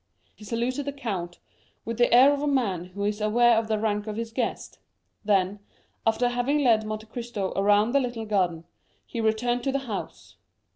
He 0.33 0.43
saluted 0.43 0.85
the 0.87 0.93
count 0.93 1.37
with 1.85 1.99
the 1.99 2.11
air 2.11 2.33
of 2.33 2.41
a 2.41 2.47
man 2.47 2.85
who 2.85 3.03
is 3.05 3.21
aware 3.21 3.55
of 3.59 3.67
the 3.67 3.77
rank 3.77 4.07
of 4.07 4.15
his 4.15 4.33
guest; 4.33 4.79
then, 5.23 5.59
after 6.07 6.29
having 6.29 6.63
led 6.63 6.87
Monte 6.87 7.05
Cristo 7.05 7.53
around 7.55 7.91
the 7.91 7.99
little 7.99 8.25
garden, 8.25 8.63
he 9.05 9.21
returned 9.21 9.63
to 9.65 9.71
the 9.71 9.77
house. 9.85 10.37